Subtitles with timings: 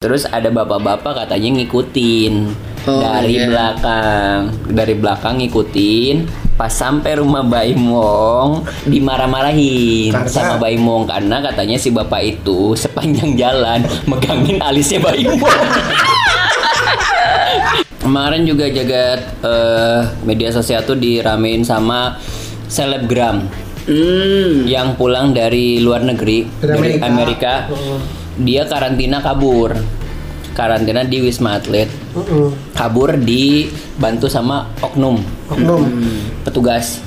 [0.00, 2.34] Terus ada bapak-bapak katanya ngikutin
[2.88, 3.44] Oh, dari iya.
[3.44, 6.24] belakang, dari belakang ngikutin.
[6.56, 10.32] Pas sampai rumah Mbak Imong dimarah-marahin Karena?
[10.32, 15.44] sama Mbak Imong karena katanya si bapak itu sepanjang jalan megangin alisnya Mbak Imong.
[18.00, 22.16] Kemarin juga jagat eh, media sosial tuh diramein sama
[22.64, 23.44] selebgram
[23.80, 24.64] Hmm.
[24.64, 27.64] yang pulang dari luar negeri Dari dari Amerika.
[27.68, 29.76] Amerika, dia karantina kabur.
[30.50, 31.88] Karantina di wisma atlet.
[32.10, 32.50] Heeh.
[32.74, 35.22] kabur dibantu sama oknum.
[35.46, 35.82] Oknum.
[36.42, 37.00] petugas.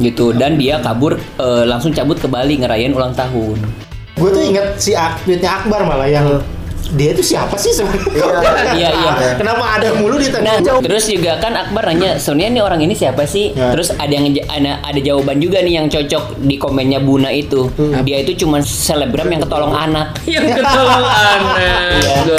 [0.00, 0.32] Gitu.
[0.34, 3.60] Dan dia kabur eh, langsung cabut ke Bali ngerayain ulang tahun.
[4.20, 6.28] Gue tuh inget si Ak tweetnya Akbar malah yang
[6.92, 8.10] dia itu siapa sih sebenarnya?
[8.72, 9.10] Iya, iya.
[9.40, 10.80] Kenapa ada mulu di Nah, tengah?
[10.80, 13.52] terus juga kan Akbar nanya, sebenarnya nih orang ini siapa sih?
[13.52, 13.70] Ya.
[13.70, 17.68] Terus ada yang ada, ada jawaban juga nih yang cocok di komennya Buna itu.
[18.02, 20.18] Dia itu cuma selebgram yang ketolong anak.
[20.24, 21.56] Yang ketolong anak.
[21.56, 22.38] Iya.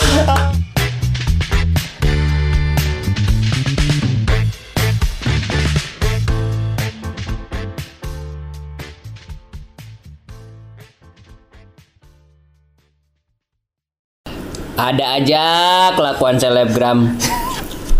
[14.82, 15.46] Ada aja
[15.93, 17.13] kelakuan selebgram.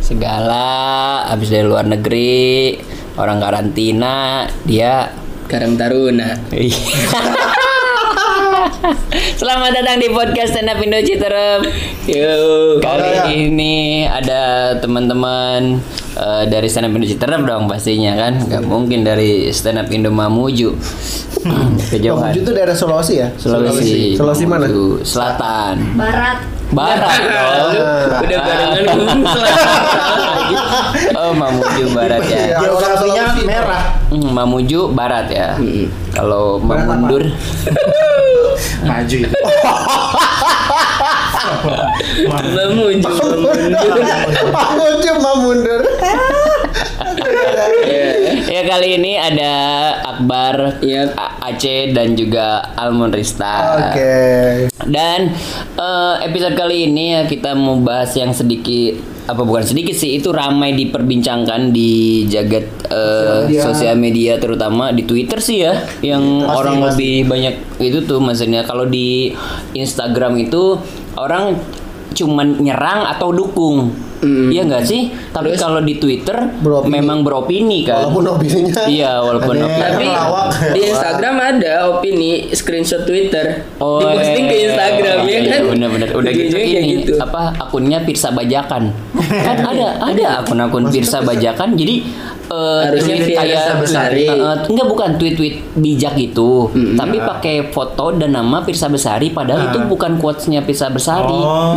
[0.01, 1.21] Segala.
[1.29, 2.73] Habis dari luar negeri
[3.21, 5.13] orang karantina dia
[5.45, 6.41] Karang Taruna.
[9.36, 11.59] Selamat datang di podcast Stand Up Indo Citerem.
[12.08, 13.23] Yuk, kali ya.
[13.30, 15.78] ini ada teman-teman
[16.16, 18.39] eh, dari Stand Up Indo Citerem dong pastinya kan.
[18.47, 20.72] Gak mungkin dari Stand Up Indo Mamuju.
[21.91, 22.31] Kejauhan.
[22.31, 23.28] Mamuju itu daerah Sulawesi ya?
[23.36, 24.16] Sulawesi.
[24.16, 24.66] Sulawesi mana?
[24.69, 25.75] Mamuju Selatan.
[25.97, 26.38] Barat
[26.72, 27.72] Barat dong.
[28.23, 29.19] Udah barengan
[31.19, 32.39] Oh, Mamuju Barat ya.
[32.39, 32.58] Iya.
[32.63, 33.83] Geografinya merah.
[34.08, 35.59] Hmm, Mamuju Barat ya.
[36.16, 36.95] Kalau Barat apa?
[36.95, 37.23] Mamundur
[38.83, 39.38] Maju itu.
[44.52, 45.81] Mamuju mau mundur.
[48.47, 49.53] ya kali ini ada
[50.07, 51.12] Akbar, Iya.
[51.13, 53.81] A- Aceh dan juga Almond Rista.
[53.89, 54.16] Oke.
[54.85, 55.33] Dan
[55.73, 58.97] eh, episode kali ini ya kita mau bahas yang sedikit
[59.29, 63.61] apa bukan sedikit sih itu ramai diperbincangkan di jagat Sosial media.
[63.63, 66.87] sosial media terutama di Twitter sih ya yang Pasti, orang pasti.
[66.91, 69.31] lebih banyak itu tuh maksudnya kalau di
[69.77, 70.75] Instagram itu
[71.15, 71.55] orang
[72.11, 74.53] cuman nyerang atau dukung Mm.
[74.53, 75.01] Iya nggak sih?
[75.33, 76.93] Tapi kalau di Twitter Beropini.
[77.01, 78.05] memang beropini kan.
[78.05, 78.85] Walaupun opininya.
[78.85, 79.81] Iya, walaupun Ada opini.
[79.81, 80.47] Tapi Pelawak.
[80.71, 83.65] di Instagram ada opini screenshot Twitter.
[83.81, 85.61] Oh, Diposting ke iya, Instagram ya iya, kan?
[85.73, 86.07] Bener-bener.
[86.13, 87.13] Udah gitu kayak ini gitu.
[87.17, 88.83] apa akunnya Pirsa Bajakan.
[89.25, 91.73] kan ada ada akun-akun Pirsa Bajakan.
[91.73, 91.95] Jadi
[92.45, 94.25] eh, Harusnya tweet Pirsa Besari.
[94.27, 96.93] Eh, enggak bukan tweet-tweet bijak gitu, Mm-mm.
[96.93, 101.31] tapi pakai foto dan nama Pirsa Besari padahal itu bukan quotes-nya Pirsa Besari.
[101.31, 101.73] Oh,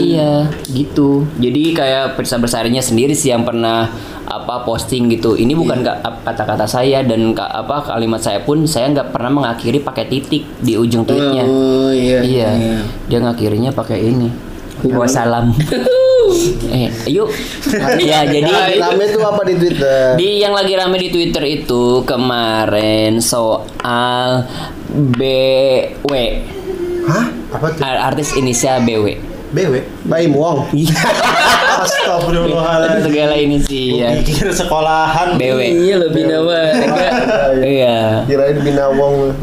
[0.00, 1.26] Iya, gitu.
[1.36, 3.90] Jadi kayak Pirsa Besarinya sendiri sih yang pernah
[4.22, 5.34] apa posting gitu.
[5.34, 5.98] Ini bukan Iya.
[5.98, 10.46] ka- kata-kata saya dan ka- apa kalimat saya pun saya nggak pernah mengakhiri pakai titik
[10.58, 11.42] di ujung tweetnya.
[11.42, 12.22] Oh iya.
[12.22, 12.50] Iya,
[13.04, 14.30] dia ngakhirinya pakai ini.
[14.80, 15.52] Wassalam.
[16.72, 17.28] eh, yuk.
[18.00, 20.16] ya, jadi Rame tuh apa di Twitter?
[20.16, 24.48] di yang lagi rame di Twitter itu kemarin soal
[24.88, 26.12] BW.
[27.02, 27.24] Hah?
[27.50, 27.80] apa tuh?
[27.82, 29.29] Ar- Artis inisial BW.
[29.50, 29.82] BW.
[30.06, 30.70] Baim Wong.
[30.70, 30.94] Itu
[31.80, 33.10] Astagfirullahaladzim.
[33.10, 34.14] segala ini sih ya.
[34.20, 35.34] Pikir sekolahan.
[35.40, 35.58] BW.
[35.60, 36.58] Iya lebih nama.
[37.58, 37.98] Iya.
[38.28, 39.32] Kirain Bina Wong.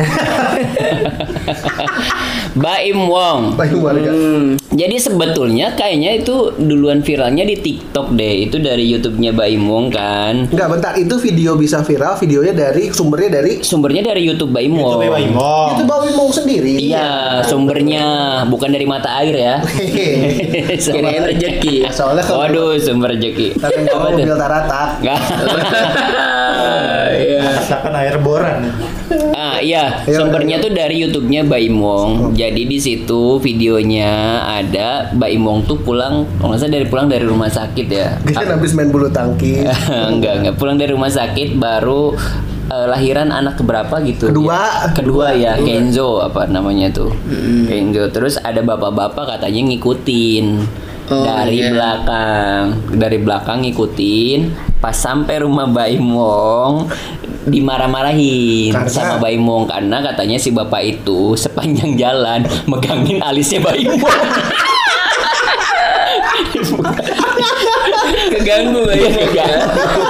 [2.57, 3.53] Baim Wong.
[3.53, 4.09] Baim warga.
[4.09, 4.57] Hmm.
[4.73, 8.49] Jadi sebetulnya kayaknya itu duluan viralnya di TikTok deh.
[8.49, 10.49] Itu dari YouTube-nya Baim Wong kan.
[10.49, 10.91] Enggak, bentar.
[10.97, 12.17] Itu video bisa viral.
[12.17, 14.97] Videonya dari sumbernya dari Sumbernya dari YouTube Baim Wong.
[14.97, 15.69] BW Imong.
[15.77, 16.73] itu Baim Wong sendiri.
[16.81, 18.05] Iya, sumbernya
[18.49, 19.55] bukan dari mata air ya.
[19.77, 20.73] Hehehe.
[20.97, 21.85] Kirain rezeki.
[21.93, 23.61] Soalnya kalau Waduh, sumber rezeki.
[23.61, 25.01] Tapi mau mobil taratak.
[27.67, 27.79] Nggak.
[27.83, 27.83] Iya.
[27.83, 28.59] Rasakan air boran.
[29.35, 32.33] Ah iya, Iya, sumbernya tuh dari YouTube-nya Baim Wong.
[32.33, 37.25] Jadi di situ videonya ada Baim Wong tuh pulang, kalau nggak salah dari pulang dari
[37.27, 38.17] rumah sakit ya.
[38.23, 39.67] Dia kan habis main bulu tangkis.
[40.11, 42.15] enggak, enggak pulang dari rumah sakit baru
[42.71, 44.31] eh, lahiran anak keberapa gitu.
[44.31, 44.55] Kedua.
[44.55, 44.91] Ya.
[44.95, 47.11] Kedua ya, Kenzo apa namanya tuh.
[47.67, 48.09] Kenzo.
[48.09, 50.47] Terus ada bapak-bapak katanya ngikutin.
[51.07, 51.71] Oh, dari iya.
[51.71, 52.63] belakang,
[52.99, 54.39] dari belakang ngikutin,
[54.83, 56.91] pas sampai rumah Baim Wong
[57.47, 58.91] dimarah-marahin Karena?
[58.91, 63.95] sama Baim Wong karena katanya si bapak itu sepanjang jalan megangin alisnya Baim
[68.27, 68.95] Keganggu ya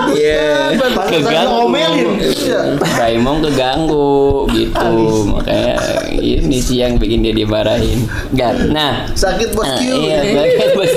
[0.07, 0.73] Iya.
[1.07, 1.69] Keganggu.
[1.69, 2.09] ngomelin.
[2.19, 2.59] Iya.
[2.97, 4.91] Baimong keganggu gitu.
[5.29, 5.75] Makanya
[6.17, 8.07] ini sih yang bikin dia dimarahin.
[8.33, 8.71] Gak.
[8.71, 10.91] Nah, Sakit bos Nah, iya, sakit bos.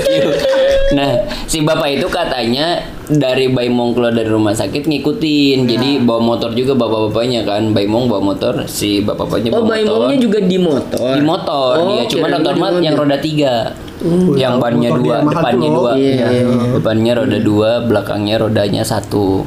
[0.91, 1.11] Nah,
[1.47, 5.63] si bapak itu katanya dari Baimong keluar dari rumah sakit ngikutin.
[5.63, 7.71] Jadi bawa motor juga bapak-bapaknya kan.
[7.71, 9.75] Baimong bawa motor, si bapak-bapaknya Oh, bawa motor.
[9.77, 11.11] Baimongnya juga di motor.
[11.15, 13.71] di motor Oh, dia cuma motor yang roda tiga
[14.33, 16.43] yang motor bannya dua depannya dua Iya, iya.
[16.73, 19.45] depannya roda dua belakangnya rodanya satu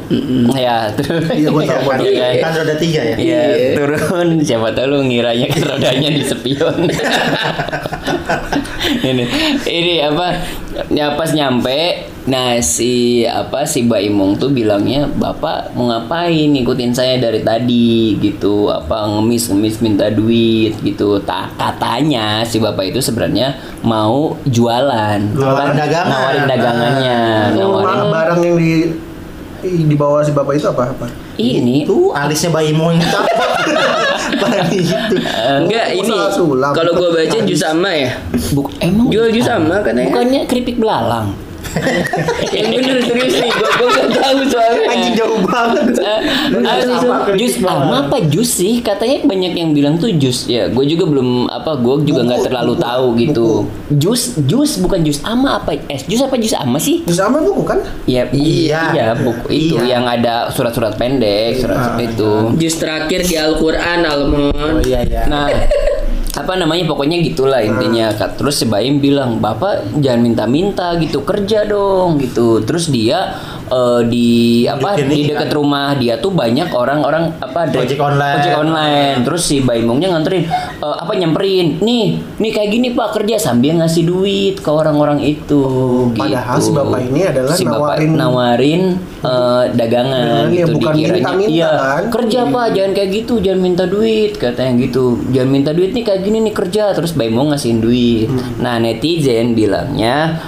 [0.54, 2.06] ya terus Iya, gua tahu.
[2.06, 3.16] Iya, Kan roda tiga ya.
[3.18, 3.42] Iya,
[3.74, 4.28] turun.
[4.38, 6.86] Siapa tahu lu ngiranya kan rodanya di spion.
[9.04, 9.24] ini,
[9.64, 10.28] ini apa?
[10.90, 16.90] Ya pas nyampe, nah si apa si Mbak Imong tuh bilangnya, "Bapak mau ngapain ngikutin
[16.90, 18.70] saya dari tadi?" gitu.
[18.70, 21.22] Apa ngemis-ngemis minta duit gitu.
[21.22, 23.54] Tak katanya si Bapak itu sebenarnya
[23.86, 25.20] mau jualan.
[25.34, 26.10] Jualan dagangan.
[26.10, 27.18] Nawarin dagangannya,
[27.54, 28.72] nawarin Ma- barang yang di
[29.64, 31.06] di bawah si bapak itu apa apa?
[31.40, 32.76] ini Itu alisnya bayi.
[34.42, 34.93] Bayi itu.
[35.12, 36.16] Enggak, Oh, ini
[36.72, 38.10] kalau gua baca jus sama ya.
[38.56, 40.10] Buk, emang Jual jus sama katanya.
[40.10, 41.43] Bukannya keripik belalang.
[42.54, 44.84] Yang bener serius nih, gua gua nggak tahu soalnya.
[44.88, 45.86] Anjing jauh banget.
[45.98, 46.20] Eh,
[46.54, 47.32] Jus ah, apa?
[47.34, 48.74] jus ama apa jus sih?
[48.78, 50.46] Katanya banyak yang bilang tuh jus.
[50.46, 53.48] Ya, gue juga belum apa, gue juga nggak terlalu buku, tahu gitu.
[53.90, 55.74] Jus, jus bukan jus ama apa?
[55.88, 57.02] Eh, jus apa jus ama sih?
[57.02, 57.78] Terus sama buku kan?
[58.04, 58.82] Ya, Iya.
[58.92, 59.98] iya buku itu Iya.
[59.98, 62.54] yang ada surat-surat pendek, surat Ah, itu.
[62.56, 64.52] Jus terakhir di Al-Qur'an, Almon.
[64.54, 65.22] Oh iya iya.
[65.26, 65.48] Nah,
[66.34, 68.10] apa namanya pokoknya gitulah intinya.
[68.12, 72.58] Kat- Terus si Baim bilang, "Bapak jangan minta-minta gitu, kerja dong." gitu.
[72.60, 74.30] Terus dia eh, di
[74.64, 75.54] apa di dekat kan.
[75.54, 78.36] rumah dia tuh banyak orang-orang apa Ojek online.
[78.38, 79.16] ojek online.
[79.22, 80.44] Terus si Baimongnya nganterin
[80.78, 82.04] eh, apa nyamperin, "Nih,
[82.36, 85.62] nih kayak gini Pak kerja sambil ngasih duit ke orang-orang itu."
[86.10, 86.64] padahal gitu.
[86.64, 88.82] si bapak ini adalah si bapak nawarin- nawarin
[89.20, 92.02] eh, dagangan ya, gitu bukan dikiranya minta-minta, iya kan?
[92.10, 96.20] kerja pak jangan kayak gitu jangan minta duit katanya gitu jangan minta duit nih kayak
[96.22, 98.40] gini nih kerja terus Baimo ngasihin duit Hmm.
[98.58, 100.38] nah netizen bilangnya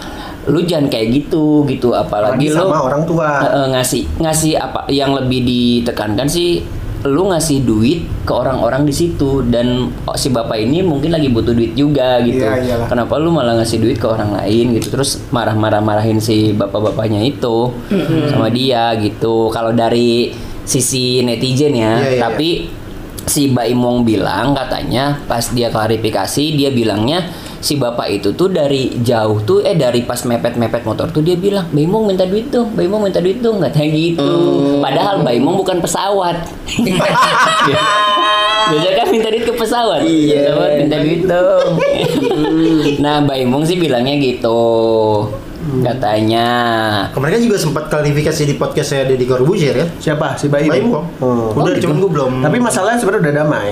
[0.46, 1.93] lu jangan kayak gitu gitu.
[1.93, 3.28] Apalagi lu sama orang tua.
[3.46, 6.62] eh, ngasih ngasih apa yang lebih ditekankan sih
[7.06, 9.46] lu ngasih duit ke orang-orang di situ.
[9.46, 12.43] Dan oh, si bapak ini mungkin lagi butuh duit juga gitu.
[12.43, 12.87] Iya, iyalah.
[12.90, 14.90] kenapa lu malah ngasih duit ke orang lain gitu?
[14.90, 17.70] Terus marah-marah marahin si bapak-bapaknya itu
[18.31, 19.54] sama dia gitu.
[19.54, 20.34] Kalau dari
[20.66, 22.48] sisi netizen ya Iya, iya, tapi
[23.26, 27.26] si Mbak Imong bilang katanya pas dia klarifikasi dia bilangnya
[27.58, 31.67] si bapak itu tuh dari jauh tuh eh dari pas mepet-mepet motor tuh dia bilang
[31.69, 34.29] Mbak Imong minta duit dong Mbak Imong minta duit dong katanya gitu
[34.79, 36.37] padahal Mbak Imong bukan pesawat
[38.67, 40.50] Biasanya kan minta duit ke pesawat Iya.
[40.50, 41.69] Pesawat minta duit dong
[42.99, 44.61] Nah Mbak Imong sih bilangnya gitu
[45.82, 46.47] Katanya
[47.11, 49.87] Kemarin kan juga sempat klarifikasi di podcast saya Deddy Corbuzier ya.
[49.97, 50.70] Siapa si bayi?
[50.70, 51.03] Baim kok.
[51.19, 51.50] Hmm.
[51.53, 52.03] Udah, Oh, cuman gitu.
[52.06, 52.32] gue belum.
[52.38, 53.70] Tapi masalahnya sebenarnya udah damai.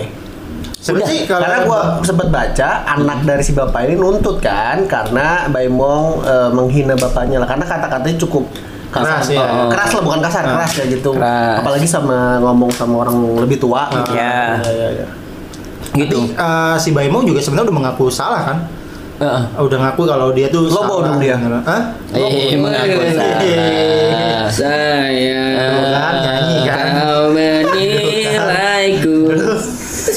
[0.84, 5.48] Sebenarnya sih kalau karena gua sempat baca anak dari si bapak ini nuntut kan karena
[5.48, 8.44] Baimong eh, menghina bapaknya lah karena kata-katanya cukup
[8.92, 9.42] kasar, Keras, ya.
[9.42, 11.10] Eh, keras lah bukan kasar, keras kayak gitu.
[11.16, 11.56] Keras.
[11.58, 13.88] Apalagi sama ngomong sama orang lebih tua.
[13.90, 14.12] gitu.
[14.12, 14.60] Ya.
[14.60, 15.06] Iya, iya, iya.
[15.94, 18.58] Gitu Tapi, eh, si Baimong juga sebenarnya udah mengaku salah kan?
[19.14, 19.42] Heeh.
[19.56, 21.06] Udah ngaku kalau dia tuh Lobo salah.
[21.08, 21.38] dong dia.
[21.38, 21.82] Hah?
[22.12, 23.40] Eh, mengaku salah.
[24.52, 25.40] Saya
[25.94, 26.86] Kan, nyanyi kan.
[27.00, 27.32] kau
[28.14, 29.13] menilaiku.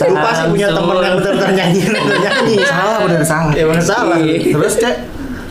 [0.06, 1.82] Lupa sih punya temen yang betul-betul nyanyi,
[2.22, 2.56] nyanyi.
[2.62, 3.54] Salah bener salah.
[3.58, 4.18] Ya bener salah.
[4.22, 4.96] Terus cek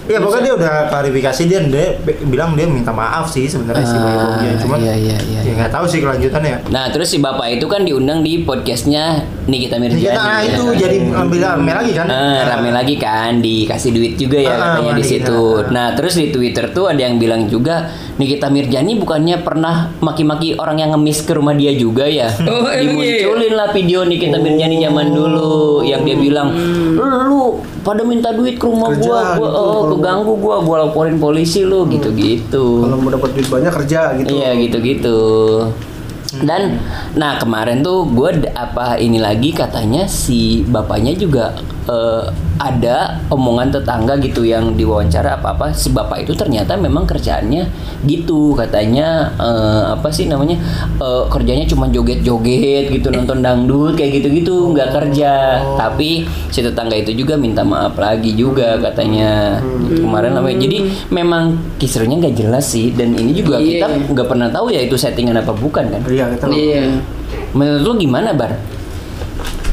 [0.06, 1.86] Ya pokoknya dia udah klarifikasi dia, dia
[2.24, 4.52] bilang dia minta maaf sih sebenarnya si Baimong ya.
[4.56, 6.70] Cuman iya, iya, iya, ya nggak tahu sih kelanjutannya.
[6.70, 10.48] Nah terus si bapak itu kan diundang di podcastnya Nikita Mirjani Nah ya.
[10.48, 12.06] itu jadi ambil rame lagi kan?
[12.06, 15.10] Eh, rame lagi kan dikasih duit juga ya Ah, katanya di Nikita.
[15.26, 15.42] situ.
[15.68, 20.78] Nah terus di Twitter tuh ada yang bilang juga Nikita Mirjani bukannya pernah maki-maki orang
[20.78, 22.30] yang ngemis ke rumah dia juga ya?
[22.46, 22.80] Oh, iya?
[22.80, 25.50] Dimunculin lah video Nikita Mirjani zaman dulu
[25.82, 26.54] yang dia bilang
[26.96, 31.22] lu pada minta duit ke rumah Kerja gua, gua gitu, oh, keganggu gua, gua laporin
[31.22, 32.82] polisi lu gitu-gitu.
[32.82, 34.28] kalau mau dapat duit banyak kerja gitu.
[34.34, 35.20] Iya gitu-gitu.
[36.42, 36.82] Dan
[37.14, 41.54] nah kemarin tuh gue apa ini lagi katanya si bapaknya juga
[41.86, 42.24] eh,
[42.56, 47.68] ada omongan tetangga gitu yang diwawancara apa apa si bapak itu ternyata memang kerjaannya
[48.04, 50.56] gitu katanya eh, apa sih namanya
[50.98, 55.62] eh, kerjanya cuma joget-joget gitu nonton dangdut kayak gitu-gitu nggak kerja.
[55.76, 59.60] Tapi si tetangga itu juga minta maaf lagi juga katanya.
[59.86, 60.78] Gitu, kemarin namanya jadi
[61.08, 64.06] memang kisruhnya nggak jelas sih dan ini juga Iya, kita iya.
[64.12, 66.00] nggak pernah tahu ya itu settingan apa bukan kan?
[66.08, 66.82] Iya kita Iya.
[67.54, 68.52] menurut lu gimana bar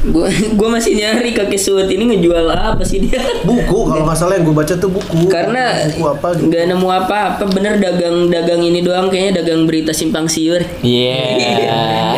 [0.04, 0.28] Gua
[0.60, 3.24] gua masih nyari kakek suut ini ngejual apa sih dia?
[3.48, 5.32] Buku kalau nggak salah yang gue baca tuh buku.
[5.32, 6.52] Karena buku apa gitu.
[6.52, 10.60] nggak nemu apa-apa, bener dagang-dagang ini doang kayaknya dagang berita simpang siur.
[10.84, 11.24] Iya.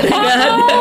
[0.02, 0.76] Nggak ada.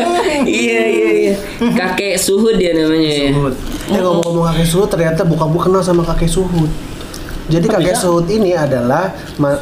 [0.48, 1.34] iya iya iya.
[1.60, 3.28] Kakek suhud dia namanya ya.
[3.36, 3.54] Suhud.
[3.86, 6.70] Eh ngomong-ngomong kakek Suhud ternyata bukan gue kenal sama kakek Suhud.
[7.46, 9.14] Jadi kakek Suhud ini adalah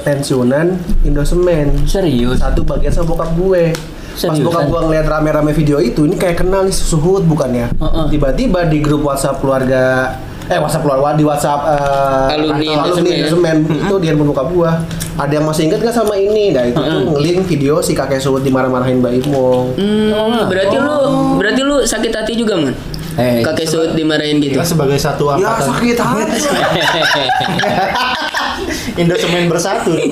[0.07, 1.85] pensiunan Indosemen.
[1.85, 2.41] Serius.
[2.41, 3.75] Satu bagian sama bokap gue.
[4.15, 7.75] Pas bokap gue ngeliat rame-rame video itu, ini kayak kenal nih Suhud bukannya?
[7.75, 8.07] Heeh.
[8.15, 13.11] Tiba-tiba di grup WhatsApp keluarga eh WhatsApp keluarga di WhatsApp eh, Alumni alumni.
[13.17, 14.71] Indosemen itu dia bokap gua.
[15.17, 16.53] Ada yang masih ingat nggak sama ini?
[16.53, 19.73] Nah itu tuh ngelink video si kakek Suhud dimarah-marahin Mbak Imong.
[19.79, 20.97] Hmm, berarti lu
[21.41, 22.75] berarti lu sakit hati juga, Man?
[23.15, 24.59] Eh, Kakek suhud dimarahin gitu.
[24.59, 26.39] Kita sebagai satu Ya angkatan sakit hati.
[29.01, 29.93] Indosemen bersatu.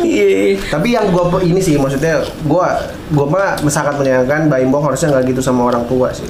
[0.00, 0.56] Iya.
[0.66, 5.24] Tapi yang gua ini sih maksudnya gua gua mah sangat menyayangkan Mbak Imong harusnya nggak
[5.28, 6.26] gitu sama orang tua sih.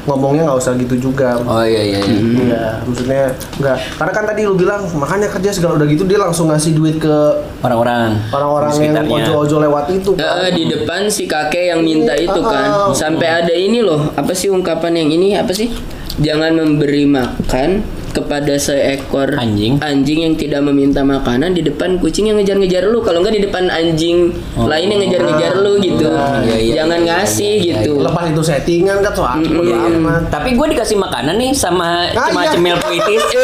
[0.00, 1.36] Ngomongnya nggak usah gitu juga.
[1.38, 2.00] Oh iya iya.
[2.00, 2.18] iya.
[2.40, 3.22] Iya, maksudnya
[3.58, 3.76] nggak.
[4.00, 7.14] Karena kan tadi lu bilang makanya kerja segala udah gitu dia langsung ngasih duit ke
[7.60, 8.16] Orang-orang.
[8.32, 10.10] orang-orang yang ojo-ojo lewat itu.
[10.16, 12.90] Eh, di depan si kakek yang minta itu kan Ah.
[12.90, 15.68] sampai ada ini loh apa sih ungkapan yang ini apa sih
[16.16, 19.78] jangan memberi makan kepada seekor Anjing.
[19.78, 23.66] anjing yang tidak meminta makanan di depan kucing yang ngejar-ngejar lu kalau nggak di depan
[23.66, 24.66] anjing Oh.
[24.66, 28.24] lain yang ngejar-ngejar lu gitu Nah, iya, iya, jangan iya, ngasih iya, iya, gitu Lepas
[28.28, 29.56] itu settingan kan soal Mm-mm.
[29.56, 30.22] bodo amat.
[30.28, 32.50] Tapi gue dikasih makanan nih sama cuma iya.
[32.50, 33.22] cemil puitis.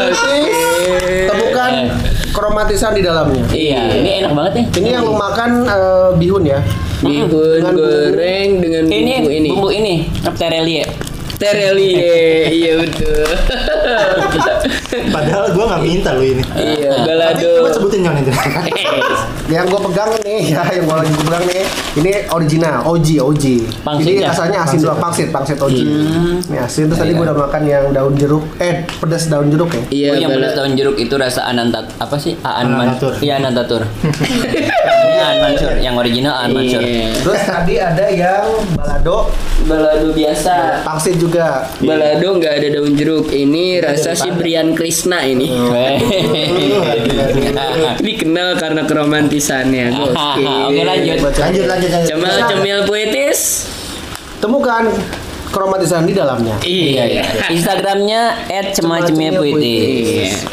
[0.00, 1.86] Eh, Temukan Eh.
[2.30, 3.42] kromatisan di dalamnya.
[3.48, 4.66] Iya, ini enak banget nih.
[4.76, 6.60] Ini yang lu makan eh, bihun ya.
[7.00, 7.26] bihun
[7.58, 7.80] Dengan bumbu.
[7.80, 9.94] goreng dengan Ini bumbu ini bumbu ini,
[10.28, 10.84] pterelie.
[11.40, 13.24] Terelie iya betul
[14.90, 16.42] Padahal gua nggak minta lo ini.
[16.58, 18.32] iya Tapi balado coba sebutin Jon itu.
[19.50, 21.64] Yang gue pegang ini ya, yang gue lagi gua pegang nih,
[21.98, 23.44] ini original, OG, OG.
[23.82, 24.30] Pangsit ini ya?
[24.30, 25.78] rasanya asin doang, pangsit, pangsit OG.
[26.46, 29.82] Ini asin, terus tadi gue udah makan yang daun jeruk, eh pedas daun jeruk ya.
[29.90, 32.38] iya oh, yang pedas daun jeruk itu rasa anantat apa sih?
[32.46, 33.10] Aan Anantatur.
[33.10, 33.12] Mansur.
[33.26, 33.82] Iya Anantatur.
[34.06, 36.80] Ini Aan Mansur, yang original Aan Mansur.
[36.80, 37.10] Iya.
[37.18, 38.46] Terus tadi ada yang
[38.78, 39.34] balado,
[39.66, 41.66] balado biasa pangsit juga.
[41.82, 45.44] balado nggak ada daun jeruk ini rasa si Brian Krishna ini
[48.00, 49.92] dikenal karena keromantisannya.
[50.72, 51.20] Oke lanjut.
[51.36, 52.08] Lanjut lanjut lanjut.
[52.08, 53.68] Cemil cemil puitis
[54.40, 54.88] Temukan
[55.52, 56.56] kromatisan di dalamnya.
[56.64, 57.22] Iya, iya.
[57.52, 60.48] Instagramnya @cemacemnya puitis.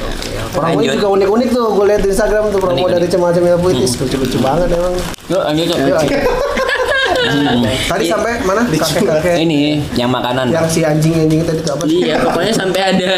[0.51, 0.83] Orang Lanjut.
[0.83, 4.75] ini juga unik-unik tuh, gue lihat di Instagram tuh promo dari cemacemnya puitis, lucu-lucu banget
[4.75, 4.95] emang.
[5.31, 5.67] Yuk lanjut.
[7.19, 7.69] ayo.
[7.87, 8.61] Tadi sampai mana?
[8.65, 9.59] Kakek-kakek Ini
[9.93, 10.47] yang makanan.
[10.47, 11.97] yang si anjing-anjing tadi itu apa sih?
[12.01, 13.11] iya pokoknya sampai ada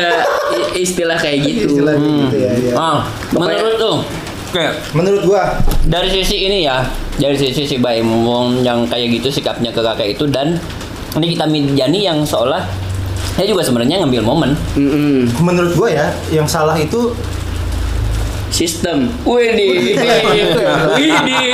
[0.71, 2.51] istilah kayak gitu Istilahnya gitu ya.
[2.55, 2.73] ya.
[2.73, 2.97] Ah,
[3.31, 3.95] menurut tuh,
[4.49, 5.43] oke, Menurut gua
[5.83, 8.07] dari sisi ini ya, dari sisi si Baim
[8.59, 10.55] yang kayak gitu sikapnya ke kakek itu dan
[11.15, 12.63] ini kita Midjani yang seolah
[13.29, 14.51] saya juga sebenarnya ngambil momen.
[14.75, 15.31] Mm-mm.
[15.39, 17.15] menurut gua ya yang salah itu
[18.49, 19.95] sistem Widih
[20.95, 21.49] Widih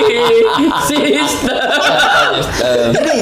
[0.81, 1.57] sistem
[2.57, 3.17] Eh, ini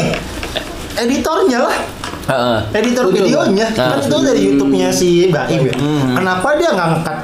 [0.96, 1.76] editornya lah
[2.24, 2.60] heeh.
[2.74, 3.76] editor Setuju, videonya Bang.
[3.76, 4.06] kan Nah.
[4.06, 5.76] itu dari YouTube-nya si Baim ya.
[5.76, 6.16] Hmm.
[6.16, 7.18] Kenapa dia nggak ngangkat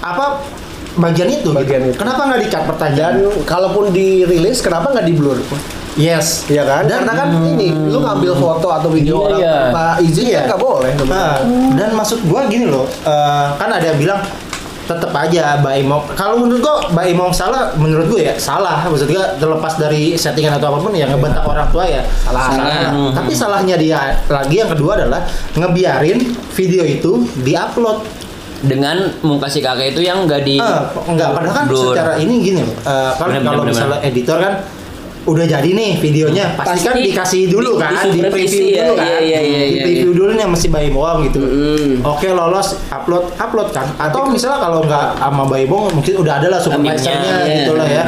[0.00, 0.24] apa
[0.96, 1.48] bagian itu?
[1.50, 1.90] Bagian gitu?
[1.90, 1.98] itu.
[1.98, 3.14] Kenapa nggak dikat Dan pertanyaan?
[3.42, 5.38] kalaupun dirilis, kenapa nggak di blur?
[5.94, 6.84] Yes, Iya kan?
[6.84, 9.54] Dan- Karena kan ini, lu ngambil foto atau video Iya, orang iya.
[9.62, 10.34] tanpa izin Iya.
[10.34, 10.90] kan nggak boleh.
[11.06, 11.32] Nah,
[11.72, 14.20] dan maksud gua gini loh, eh, kan ada yang bilang
[14.84, 16.02] tetap aja Mbak Imong.
[16.12, 18.84] Kalau menurut gua Mbak Imong salah, menurut gua ya salah.
[18.84, 22.52] Maksud gua terlepas dari settingan atau apa pun yang ngebentak orang tua ya Salah.
[22.52, 22.76] Salah.
[22.92, 23.10] Hmm.
[23.12, 25.24] Tapi salahnya dia lagi yang kedua adalah
[25.54, 28.04] ngebiarin video itu diupload.
[28.64, 31.92] Dengan muka si kakek itu yang nggak di Eh, enggak, padahal kan blur.
[31.92, 34.64] secara ini gini Bener, kalau misalnya editor kan
[35.24, 38.82] udah jadi nih videonya, pasti, kan Pasti dikasih dulu di- kan, di, disupervisi preview ya,
[38.84, 41.40] dulu kan, iya, iya, iya, di iya, preview dulu nih masih Bayi Boang gitu.
[41.40, 41.90] Mm.
[42.04, 43.86] Oke lolos, upload, upload kan.
[43.96, 47.54] Atau misalnya kalau nggak sama Bayi Boang mungkin udah ada lah supervisornya iya.
[47.64, 48.04] gitu lah ya.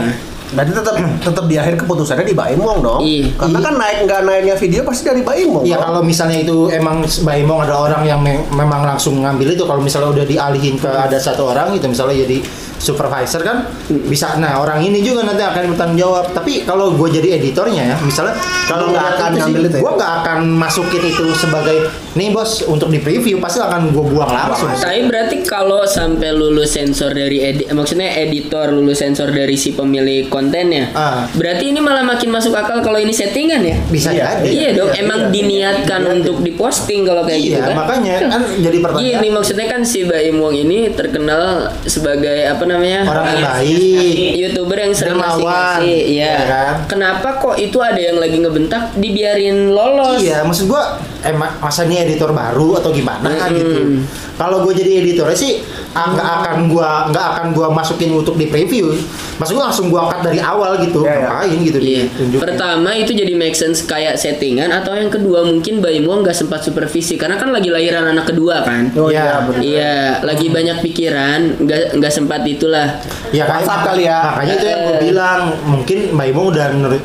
[0.55, 3.01] Berarti tetap tetap di akhir keputusannya di Baimong dong.
[3.03, 3.35] Iya.
[3.35, 5.65] Karena kan naik nggak naiknya video pasti dari Baimong.
[5.67, 9.65] Iya kalau misalnya itu emang Bayi Boang ada orang yang me- memang langsung ngambil itu,
[9.67, 12.39] kalau misalnya udah dialihin ke ada satu orang gitu, misalnya jadi
[12.77, 17.41] supervisor kan bisa nah orang ini juga nanti akan bertanggung jawab tapi kalau gue jadi
[17.41, 18.37] editornya ya misalnya
[18.69, 19.83] kalau nggak akan ngambil itu ya?
[19.83, 24.29] gue nggak akan masukin itu sebagai nih bos untuk di preview pasti akan gue buang
[24.29, 29.73] langsung Tapi berarti kalau sampai lulus sensor dari edi maksudnya editor lulus sensor dari si
[29.73, 30.93] pemilik kontennya.
[30.93, 31.25] Ah.
[31.33, 33.77] Berarti ini malah makin masuk akal kalau ini settingan ya?
[33.89, 34.49] Bisa Iya, jadi.
[34.53, 35.33] Iya dong, iya, emang iya.
[35.33, 37.75] diniatkan untuk diposting kalau kayak gitu Iya, kan.
[37.75, 39.07] makanya kan jadi pertanyaan.
[39.17, 41.45] Gini maksudnya kan si Baim Wong ini terkenal
[41.83, 44.31] sebagai apa namanya Orang yang Eh, baik.
[44.37, 46.29] youtuber yang sering ngasih-ngasih, iya.
[46.29, 46.75] ya kan?
[46.87, 50.21] Kenapa kok itu ada yang lagi ngebentak dibiarin lolos?
[50.21, 54.05] Iya, maksud gua emang masa ini editor baru atau gimana kan gitu.
[54.37, 55.65] Kalau gue jadi editornya sih
[55.97, 58.93] ah, nggak akan gua nggak akan gua masukin untuk di preview.
[59.37, 61.01] Maksud gua langsung gua cut dari awal gitu.
[61.01, 61.25] Iya, iya.
[61.27, 62.03] Ngapain gitu Iya.
[62.07, 62.43] ditunjukin.
[62.43, 66.61] Pertama itu jadi make sense kayak settingan atau yang kedua mungkin Baim Wong nggak sempat
[66.61, 68.93] supervisi karena kan lagi lahiran anak kedua kan.
[68.95, 69.61] Oh Iya, iya, benar.
[69.63, 73.01] Iya, lagi banyak pikiran, nggak nggak sempat itulah.
[73.33, 74.21] Ya kayak kali ya.
[74.31, 75.03] Makanya itu yang gue Eh.
[75.03, 77.05] bilang mungkin Mbak Imo udah nge-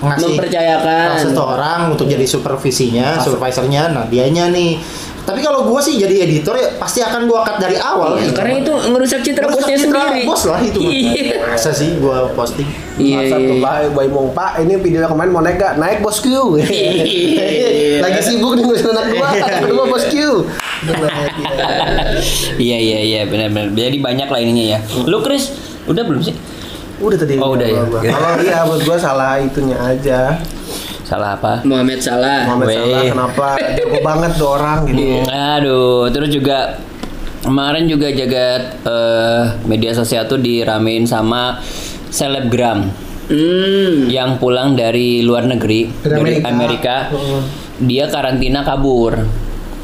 [0.00, 1.06] ngasih Mempercayakan.
[1.14, 3.88] ngasih orang untuk jadi supervisinya, supervisornya.
[3.88, 4.80] Nah dianya nih.
[5.24, 8.20] Tapi kalau gue sih jadi editor ya pasti akan gue cut dari awal.
[8.20, 8.36] Iya, gitu.
[8.36, 10.22] karena itu ngerusak citra bosnya citra sendiri.
[10.28, 10.78] Bos lah itu.
[10.84, 10.92] mah.
[10.92, 11.36] Iya.
[11.48, 12.68] Masa sih gue posting.
[13.00, 13.16] Iya.
[13.16, 13.48] WhatsApp iya.
[13.48, 15.80] ke Pak Boy Mong Pak ini video kemarin mau naik gak?
[15.80, 18.00] Naik bosku Iya.
[18.04, 19.28] Lagi sibuk nih ngurusin anak gua
[19.64, 20.28] Kedua bosku
[22.60, 23.72] Iya iya iya benar-benar.
[23.72, 24.78] Jadi banyak lah ininya ya.
[25.08, 25.56] Lu Chris
[25.88, 26.36] udah belum sih?
[27.00, 27.80] Udah tadi Oh, udah ya.
[28.12, 30.36] Kalau iya buat gua salah itunya aja
[31.04, 31.60] Salah apa?
[31.62, 32.48] Muhammad Salah.
[32.48, 32.76] Muhammad Weh.
[32.76, 36.58] Salah kenapa jago banget tuh orang gitu Aduh, terus juga
[37.40, 41.60] kemarin juga jagat eh, media sosial tuh diramein sama
[42.08, 42.88] selebgram
[43.24, 44.04] Hmm.
[44.06, 46.44] yang pulang dari luar negeri Dari dari Amerika.
[46.44, 46.96] Amerika.
[47.08, 47.40] Heeh.
[47.80, 49.16] Dia karantina kabur.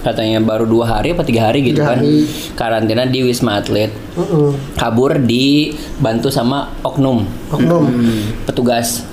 [0.00, 1.98] Katanya baru dua hari apa tiga hari gitu Tiga kan.
[1.98, 2.28] hari.
[2.52, 3.96] Karantina di Wisma Atlet.
[4.12, 4.50] Heeh.
[4.74, 7.84] Kabur dibantu sama oknum Oknum
[8.44, 9.08] petugas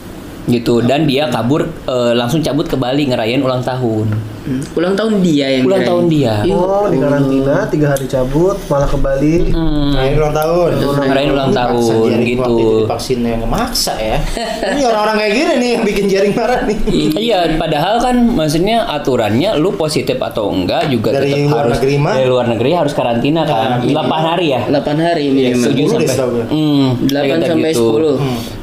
[0.47, 4.07] gitu dan dia kabur eh, langsung cabut ke Bali ngerayain ulang tahun.
[4.47, 4.63] Hmm.
[4.73, 5.91] Ulang tahun dia yang Ulang kirain.
[5.91, 6.33] tahun dia.
[6.47, 9.91] Oh di karantina tiga hari cabut malah ke Bali Hmm.
[9.91, 10.69] Ini ulang tahun.
[11.03, 12.55] Ngerayain ulang tahun, gitu.
[12.79, 14.15] divaksin yang maksa ya.
[14.71, 16.77] ini orang-orang kayak gini nih yang bikin jaring marah nih.
[17.11, 21.95] Iya, padahal kan maksudnya aturannya lu positif atau enggak juga Dari tetap luar harus negeri
[21.97, 22.13] mah?
[22.15, 23.83] dari luar negeri harus karantina kan.
[23.83, 23.91] 8
[24.23, 24.61] hari ya.
[24.65, 25.67] 8 hari minimal.
[25.67, 26.43] Tujuh 10 deh sampai.
[26.47, 28.15] Hmm, Delapan kata sampai gitu.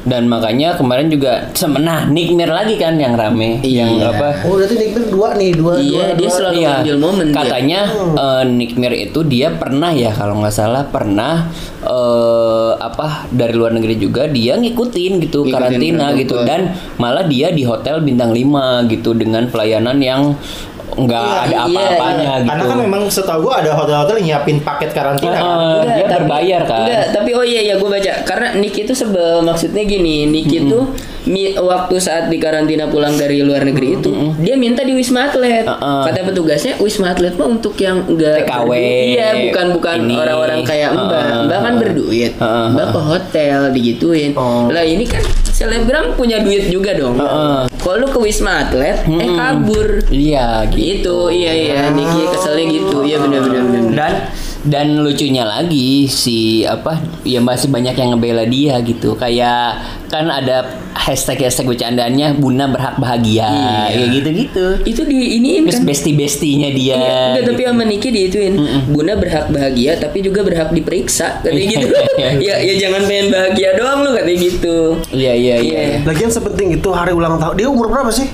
[0.05, 0.07] 10.
[0.07, 0.11] Hmm.
[0.15, 4.11] Dan makanya kemarin juga semenah Nick Mir lagi kan yang rame, yang Iya.
[4.11, 4.29] apa?
[4.43, 6.29] Oh berarti Nick Mir dua nih dua Iya, dua, dia dua.
[6.31, 7.35] selalu Iya, ngambil momen dia.
[7.35, 7.79] katanya
[8.15, 11.49] eh, Nick Mir itu dia pernah ya kalau nggak salah pernah
[11.81, 17.49] eh, apa dari luar negeri juga dia ngikutin gitu Ngikutin karantina gitu dan malah dia
[17.49, 18.45] di hotel bintang 5
[18.87, 20.21] gitu dengan pelayanan yang
[20.87, 22.47] nggak Iya, ada iya, apa-apanya gitu.
[22.47, 25.31] Karena kan memang setahu gua ada hotel-hotel yang nyiapin paket karantina.
[25.31, 25.41] kan.
[25.41, 26.79] Heeh, Enggak, dia tapi- berbayar kan.
[26.81, 30.79] Enggak, tapi oh iya ya gue baca karena Nick itu sebel maksudnya gini, Nick itu
[31.25, 35.63] mi- waktu saat di karantina pulang dari luar negeri itu dia minta di Wisma Atlet.
[35.63, 36.01] Heeh.
[36.05, 39.09] Kata petugasnya Wisma Atlet mah untuk yang enggak TKW, berduit.
[39.11, 41.21] Iya, bukan bukan orang-orang kayak Mbak.
[41.21, 42.31] Heeh, Mbak kan berduit.
[42.35, 44.31] Heeh, Mbak ke hotel digituin.
[44.33, 44.67] Oh.
[44.67, 45.23] Lah ini kan
[45.55, 47.15] selebgram punya duit juga dong.
[47.15, 47.71] Heeh.
[47.79, 49.39] Kalau lu ke Wisma Atlet eh Mm-mm.
[49.39, 50.03] kabur.
[50.11, 50.83] Iya gitu.
[50.99, 53.07] Itu iya iya Nicky keselnya gitu.
[53.07, 53.93] Iya benar benar benar.
[53.95, 54.13] Dan
[54.65, 59.13] dan lucunya lagi si apa ya masih banyak yang ngebela dia gitu.
[59.13, 63.45] Kayak kan ada hashtag-hashtag bercandaannya Buna berhak bahagia.
[63.45, 63.81] Iya.
[63.93, 64.65] Ya gitu-gitu.
[64.89, 66.97] itu di iniin Terus kan bestie-bestinya dia.
[66.97, 67.69] Iya, enggak, tapi gitu.
[67.69, 68.53] sama Niki diituin.
[68.89, 71.87] Bunda berhak bahagia tapi juga berhak diperiksa katanya gitu.
[72.49, 74.77] ya ya jangan pengen bahagia doang lu katanya gitu.
[75.13, 75.79] Iya iya iya.
[75.93, 75.97] Iya.
[76.09, 78.25] Lagian sepenting itu hari ulang tahun dia umur berapa sih?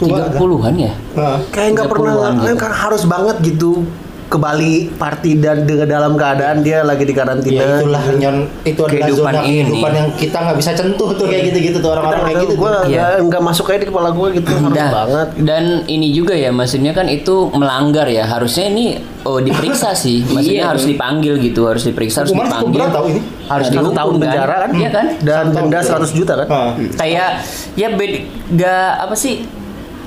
[0.00, 0.92] Tiga puluhan ya?
[1.18, 1.38] Heeh.
[1.50, 2.54] Kayak nggak pernah 30-an gitu.
[2.56, 3.84] kan harus banget gitu
[4.30, 7.58] ke Bali party dan dengan dalam keadaan dia lagi di karantina.
[7.58, 9.50] Ya itulah nyon itu adalah Kehidupan zona ini.
[9.66, 12.54] kehidupan yang kita nggak bisa sentuh tuh kayak gitu-gitu tuh orang-orang kayak gitu.
[12.54, 12.82] gue tuh.
[12.86, 13.06] Iya.
[13.20, 14.90] nggak masuk aja di kepala gue gitu Dah.
[14.94, 15.28] banget.
[15.36, 18.22] Dan ini juga ya, maksudnya kan itu melanggar ya.
[18.24, 18.84] Harusnya ini
[19.20, 20.22] oh diperiksa sih.
[20.22, 22.86] Maksudnya Iya, harus dipanggil gitu, harus diperiksa, harus dipanggil.
[22.86, 23.20] tau ini.
[23.44, 24.22] Harus Satu dihukum tahun kan?
[24.22, 24.70] penjara kan?
[24.72, 25.06] Iya kan?
[25.18, 26.46] Dan Satu denda tahun 100 juta kan?
[26.46, 26.70] Heeh.
[26.94, 27.30] Kayak
[27.74, 28.18] ya beda
[28.54, 29.34] gak apa sih?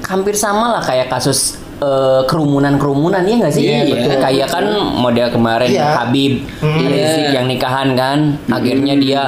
[0.04, 1.60] Hampir sama lah kayak kasus
[2.24, 3.64] kerumunan-kerumunan ya nggak sih?
[3.64, 4.12] Iya, betul.
[4.20, 5.86] Kayak kan model kemarin Iya.
[5.98, 6.78] Habib Hmm.
[6.82, 7.30] Rizik Iya.
[7.34, 9.22] yang nikahan kan, akhirnya dia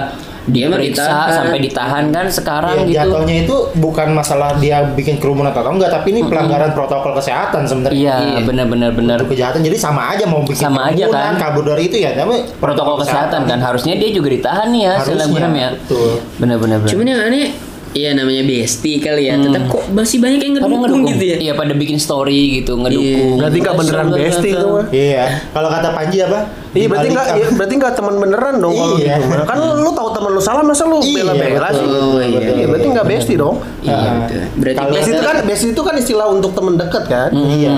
[0.46, 1.30] Dia diperiksa ditahan.
[1.34, 2.98] sampai ditahan kan sekarang Ya, gitu.
[3.10, 7.98] jatuhnya itu bukan masalah dia bikin kerumunan atau enggak, tapi ini pelanggaran protokol kesehatan sebenarnya.
[7.98, 8.40] Iya, Iya.
[8.46, 9.18] benar-benar benar.
[9.26, 11.34] Kejahatan jadi sama aja mau bikin Sama aja kan.
[11.36, 15.50] kabur dari itu ya namanya protokol kesehatan kan harusnya dia juga ditahan nih ya Harusnya,
[15.50, 16.10] ya betul.
[16.38, 16.90] benar-benar benar.
[16.94, 17.50] Cuman yang aneh
[17.96, 19.40] Iya namanya bestie kali ya.
[19.40, 21.38] Tetap kok masih banyak yang ngedukung, ngedukung gitu ya.
[21.40, 24.86] iya pada bikin story gitu ngedukung Berarti nggak beneran bestie itu mah.
[24.92, 26.40] Iya, kalau kata Panji apa?
[26.76, 27.38] Iya berarti nggak apa?
[27.40, 29.16] iya, berarti nggak teman beneran dong kalau Iya.
[29.16, 29.32] gitu.
[29.32, 29.48] mah.
[29.48, 31.88] Kan lu tahu teman lu salah masa lu Iya, bela-bela sih.
[31.88, 32.56] betul, Iya, betul.
[32.68, 33.56] berarti nggak bestie dong.
[33.80, 34.00] Iya.
[34.54, 37.30] Berarti Kalau- Bestie itu kan bestie itu kan istilah untuk teman dekat kan?
[37.32, 37.74] Iya.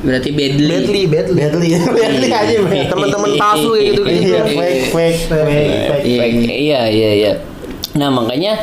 [0.00, 0.64] berarti badly.
[0.66, 1.36] Badly, badly.
[1.36, 2.56] Badly, badly aja.
[2.88, 4.32] Teman-teman palsu gitu gitu.
[4.32, 6.04] Iya, fake, fake, fake, fake.
[6.08, 6.24] Iya.
[6.56, 7.32] iya iya iya
[7.90, 8.54] Nah makanya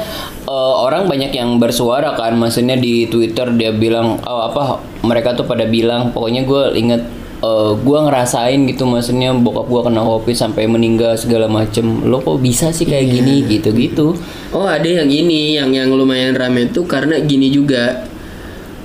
[0.46, 5.46] eh, orang banyak yang bersuara kan, maksudnya di Twitter dia bilang oh, apa mereka tuh
[5.46, 7.02] pada bilang pokoknya gue inget
[7.44, 12.06] eh, gue ngerasain gitu maksudnya bokap gue kena covid sampai meninggal segala macem.
[12.08, 13.36] Lo kok bisa sih kayak gini?
[13.46, 14.18] Gitu gitu
[14.56, 18.08] Oh ada yang ini yang yang lumayan rame tuh karena gini juga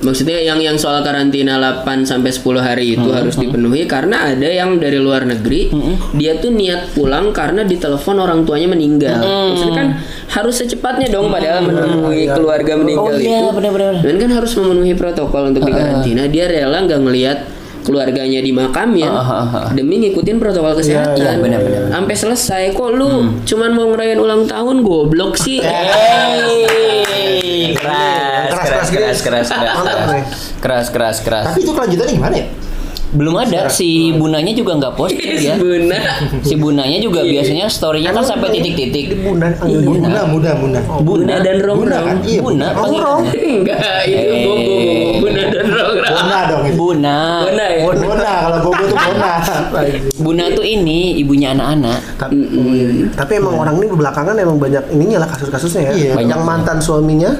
[0.00, 4.76] Maksudnya yang yang soal karantina 8 sampai 10 hari itu harus dipenuhi karena ada yang
[4.76, 5.68] dari luar negeri
[6.14, 9.20] dia tuh niat pulang karena ditelepon orang tuanya meninggal.
[9.20, 9.88] Maksudnya kan
[10.30, 13.28] harus secepatnya dong padahal menemui keluarga meninggal Oh, itu.
[13.28, 14.00] iya.
[14.00, 16.24] Dan kan harus memenuhi protokol untuk dikarantina.
[16.26, 17.38] Dia rela nggak ngelihat
[17.80, 19.68] keluarganya di makamin Ah, ah, ah.
[19.72, 21.16] demi ngikutin protokol kesehatan.
[21.16, 21.88] iya, benar-benar.
[21.90, 23.08] Sampai selesai kok lu
[23.42, 25.60] cuman mau ngerayain ulang tahun goblok sih.
[25.60, 27.00] Hey,
[27.40, 29.24] keras, Keras, keras, keras keras, gini.
[29.24, 30.24] keras, keras, Mantap keras, nih.
[30.60, 31.44] keras, keras, keras.
[31.50, 32.46] Tapi itu kelanjutannya gimana ya?
[33.10, 35.54] Belum ada si bunanya juga nggak posting ya.
[35.56, 35.98] Buna.
[36.40, 39.18] Si bunanya juga biasanya storynya kan sampai Di titik-titik.
[39.18, 40.06] bunda panggil bunda.
[40.06, 40.80] Muda, muda, muda.
[41.00, 42.04] Buna dan Buna rongrong.
[42.04, 42.16] kan?
[42.22, 43.20] Iya, Buna, Rongrong.
[43.26, 43.32] panggilannya.
[43.50, 44.42] Enggak, itu Eh.
[44.46, 44.74] gogo.
[45.20, 46.14] Buna dan rongrong.
[46.20, 46.76] Bona dong itu.
[46.76, 47.16] Buna.
[47.42, 47.82] Buna ya.
[47.82, 49.32] Bona, kalau gogo tuh bona.
[50.26, 51.98] Buna tuh ini ibunya anak-anak.
[52.16, 52.36] Tapi,
[53.10, 55.92] tapi emang orang ini belakangan emang banyak ininya lah kasus-kasusnya ya.
[55.92, 56.12] Iya.
[56.22, 57.30] Yang mantan suaminya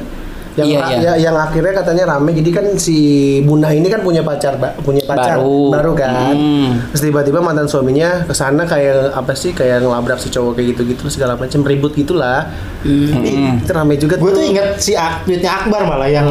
[0.53, 0.99] yang Iya, iya.
[1.01, 2.97] ya- yang akhirnya katanya rame jadi kan si
[3.41, 5.95] Buna ini kan punya pacar ba- punya pacar Baru.
[5.95, 6.71] kan Hmm.
[6.91, 11.07] terus tiba-tiba mantan suaminya ke sana kayak apa sih kayak ngelabrak si cowok kayak gitu-gitu
[11.07, 12.51] segala macam ribut gitulah
[12.83, 13.59] Hmm.
[13.59, 16.27] itu rame juga Gue tuh tuh inget si Ak- tweetnya Akbar malah yang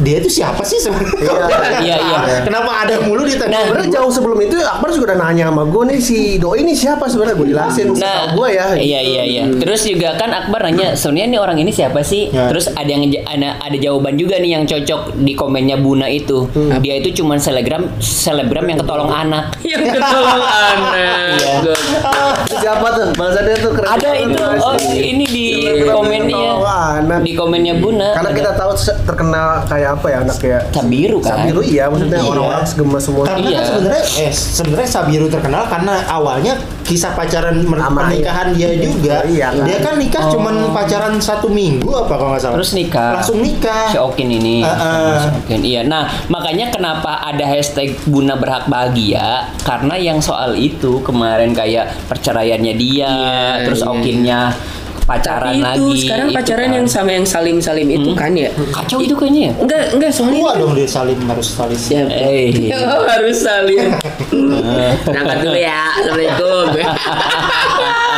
[0.00, 1.80] dia itu siapa sih sebenarnya?
[1.80, 2.18] Iya, iya.
[2.46, 3.52] Kenapa ada mulu di tengah?
[3.52, 6.72] Nah, Sebenarnya jauh sebelum itu Akbar juga udah nanya sama gue nih si doi ini
[6.72, 8.66] siapa sebenarnya gue jelasin Nah, gue ya.
[8.76, 9.42] Iya iya iya.
[9.56, 12.28] Terus juga kan Akbar nanya, sebenarnya nih orang ini siapa sih?
[12.28, 12.50] Ya.
[12.52, 16.48] Terus ada yang ada, ada jawaban juga nih yang cocok di komennya Buna itu.
[16.82, 19.56] Dia itu cuman selebgram selebgram yang ketolong anak.
[19.66, 21.36] Yang ketolong anak.
[21.36, 21.74] Iya.
[22.48, 23.06] Siapa tuh?
[23.14, 23.88] Bahasanya tuh keren.
[23.88, 25.45] Ada itu oh ini di
[25.84, 26.64] komennya Ketolong
[27.00, 27.18] anak.
[27.22, 28.08] di komennya Buna.
[28.14, 28.70] Karena Ada kita tahu
[29.04, 31.30] terkenal kayak apa ya anak kayak Sabiru kan.
[31.36, 32.30] Sabiru iya maksudnya Iya.
[32.30, 33.24] orang-orang segemas semua.
[33.24, 33.56] Karena Iya.
[33.56, 39.26] kan sebenarnya eh sebenarnya Sabiru terkenal karena awalnya kisah pacaran pernikahan dia juga.
[39.26, 39.66] Iya kan.
[39.66, 42.54] Dia kan nikah cuman pacaran satu minggu apa kalau nggak salah.
[42.56, 43.10] Terus nikah.
[43.18, 43.90] Langsung nikah.
[43.90, 44.62] Si Okin ini.
[44.62, 45.82] Si Okin, iya.
[45.82, 49.50] Nah, makanya kenapa ada hashtag Buna berhak bahagia?
[49.62, 54.40] Karena yang soal itu kemarin kayak perceraiannya dia, Iya, terus iya, Okinnya
[55.06, 56.00] pacaran Tapi itu lagi.
[56.02, 56.76] sekarang itu pacaran kan.
[56.76, 58.50] yang sama yang salim-salim itu kan ya?
[58.74, 59.52] kacau itu kayaknya ya.
[59.62, 61.78] Enggak, enggak soalnya Tua dong dia saling harus saling.
[61.78, 62.10] Siapa?
[62.10, 62.50] Eh.
[62.86, 63.86] Oh, harus salim.
[65.06, 65.80] Berangkat dulu ya.
[65.94, 66.66] Assalamualaikum.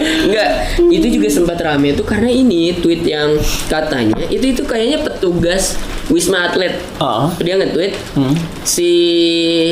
[0.00, 0.48] Enggak,
[0.92, 3.34] itu juga sempat rame tuh karena ini tweet yang
[3.66, 6.78] katanya itu itu kayaknya petugas Wisma Atlet.
[7.02, 7.26] Oh.
[7.42, 8.30] Dia nge-tweet Hmm.
[8.62, 8.90] si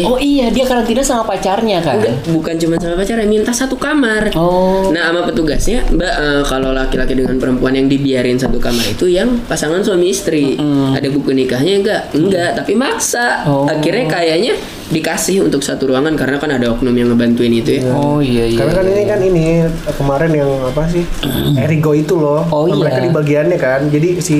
[0.02, 2.02] Oh iya, dia karantina sama pacarnya kan.
[2.02, 4.34] Enggak, bukan cuma sama pacarnya, minta satu kamar.
[4.34, 4.90] Oh.
[4.90, 9.38] Nah, sama petugasnya, Mbak, eh, kalau laki-laki dengan perempuan yang dibiarin satu kamar itu yang
[9.46, 10.58] pasangan suami istri.
[10.94, 12.02] Ada buku nikahnya enggak?
[12.18, 13.46] Enggak, tapi maksa.
[13.46, 13.70] Oh.
[13.70, 17.88] Akhirnya kayaknya dikasih untuk satu ruangan karena kan ada oknum yang ngebantuin itu ya.
[17.94, 18.58] Oh iya iya.
[18.60, 19.44] Karena kan ini kan ini
[19.96, 21.02] kemarin yang apa sih
[21.62, 22.44] Erigo itu loh.
[22.46, 23.04] Oh, Nah, Mereka iya.
[23.04, 23.80] di bagiannya kan.
[23.86, 24.38] Jadi si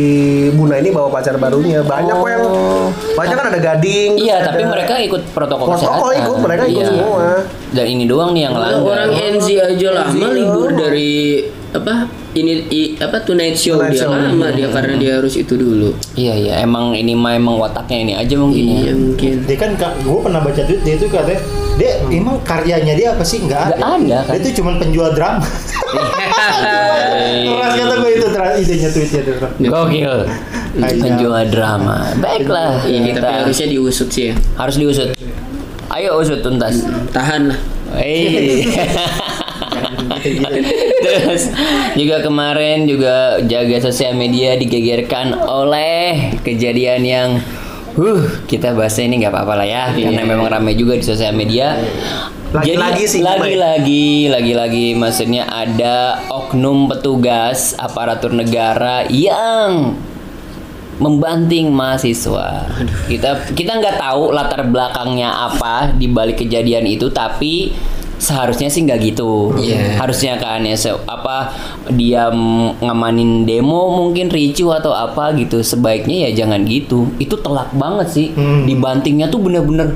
[0.50, 1.80] Buna ini bawa pacar barunya.
[1.80, 2.44] Banyak kok yang
[3.14, 4.10] banyak kan ada gading.
[4.14, 4.24] Oh.
[4.24, 6.20] Iya, tapi ada- mereka ikut protokol Protokol kesehatan.
[6.20, 6.90] ikut, mereka ikut Iya.
[6.90, 7.26] semua.
[7.70, 8.82] Dan ini doang nih yang langgar.
[8.84, 10.76] orang NZ aja lama libur oh.
[10.76, 14.12] dari apa ini i- apa Tonight Show Tonight dia Show.
[14.12, 15.94] lama dia karena dia harus itu dulu.
[16.12, 18.78] Iya iya, emang ini mah emang wataknya ini aja mungkin ya.
[18.80, 19.34] Iya mungkin.
[19.46, 21.40] Dia kan gue pernah baca tweet dia itu katanya
[21.74, 23.74] dia emang karyanya dia apa sih nggak ada.
[23.78, 24.32] Ada, kan?
[24.34, 25.46] Dia tuh cuma penjual drama.
[27.44, 29.22] Keras kata gue itu idenya tweetnya.
[29.64, 30.14] Gokil.
[30.74, 32.10] Penjual drama.
[32.18, 34.34] Baiklah, Iya, kita tapi harusnya diusut sih ya.
[34.54, 35.14] harus diusut.
[35.86, 36.82] Ayo usut tuntas.
[37.14, 37.58] Tahan lah.
[37.94, 38.66] Hei.
[41.04, 41.50] Terus
[41.98, 47.28] juga kemarin juga jaga sosial media digegerkan oleh kejadian yang
[47.94, 51.78] uh kita bahasnya ini nggak apa-apa lah ya karena memang ramai juga di sosial media.
[52.54, 59.98] Lagi-lagi sih, lagi-lagi lagi-lagi maksudnya ada oknum petugas aparatur negara yang
[61.02, 62.70] membanting mahasiswa.
[63.10, 67.74] Kita kita nggak tahu latar belakangnya apa di balik kejadian itu, tapi
[68.24, 69.52] seharusnya sih nggak gitu.
[69.60, 70.00] Iya.
[70.00, 71.52] Harusnya kan ya se- apa
[71.92, 72.32] dia
[72.80, 75.60] ngamanin demo mungkin ricu atau apa gitu.
[75.60, 77.12] Sebaiknya ya jangan gitu.
[77.20, 78.26] Itu telak banget sih.
[78.32, 78.64] Hmm.
[78.64, 79.92] Dibantingnya tuh bener-bener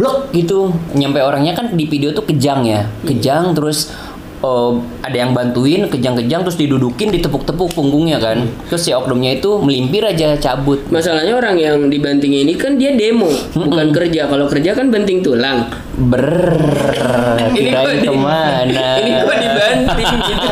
[0.00, 0.72] blok gitu.
[0.96, 2.88] Nyampe orangnya kan di video tuh kejang ya.
[3.04, 3.92] Kejang terus
[4.40, 10.04] oh, ada yang bantuin kejang-kejang terus didudukin ditepuk-tepuk punggungnya kan terus si oknumnya itu melimpir
[10.04, 14.26] aja cabut Masalahnya orang yang dibanting ini kan dia demo, bukan kerja.
[14.26, 15.70] Kalau kerja kan banting tulang.
[15.96, 16.26] ber
[17.58, 20.48] Ini di- ke mana Ini kok dibanting gitu.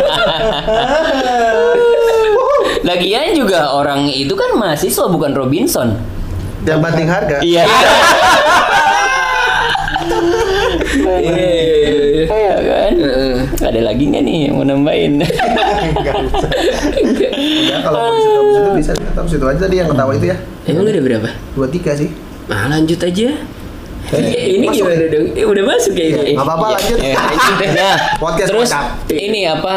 [2.85, 5.99] Lagian juga orang itu kan mahasiswa bukan Robinson.
[6.63, 7.37] Yang banting harga.
[7.41, 7.65] Iya.
[7.67, 7.97] Iya kan?
[10.99, 11.58] Heeh.
[13.69, 15.13] Ada lagi nggak nih yang mau nambahin?
[17.69, 20.27] Ya, kalau mau di situ habis itu bisa tetap situ aja tadi yang ketawa itu
[20.33, 20.37] ya.
[20.67, 21.31] Emang udah berapa?
[21.55, 22.11] Dua tiga sih.
[22.51, 23.29] Nah lanjut aja.
[24.09, 25.09] Eh, ini masuk gimana ya?
[25.13, 25.27] dong?
[25.37, 26.33] Eh, udah masuk ya ini.
[26.33, 26.99] Nggak apa-apa lanjut.
[27.77, 29.13] Nah, Podcast terus mantap.
[29.13, 29.73] ini apa?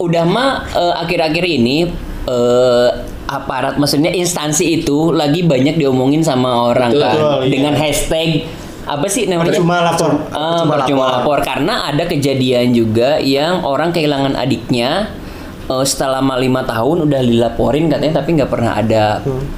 [0.00, 1.76] Udah mah eh, akhir-akhir ini
[2.24, 2.88] eh,
[3.28, 7.48] aparat maksudnya instansi itu lagi banyak diomongin sama orang Betul, kan iya.
[7.48, 8.44] dengan hashtag
[8.84, 9.52] apa sih namanya?
[9.52, 10.12] Percuma lapor.
[10.30, 11.14] Ah, Percuma percuma lapor.
[11.14, 15.08] lapor karena ada kejadian juga yang orang kehilangan adiknya
[15.64, 19.04] eh, setelah lama lima tahun udah dilaporin katanya tapi nggak pernah ada